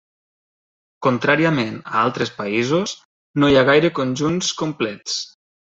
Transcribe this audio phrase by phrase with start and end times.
[1.07, 2.97] Contràriament a altres països,
[3.43, 5.25] no hi ha gaire conjunts complets.